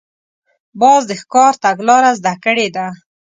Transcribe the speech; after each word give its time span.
باز 0.79 1.01
د 1.07 1.11
ښکار 1.21 1.53
تګلاره 1.63 2.11
زده 2.19 2.33
کړې 2.43 2.67
ده 2.75 2.85